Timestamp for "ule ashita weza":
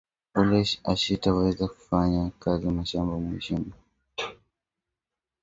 0.35-1.67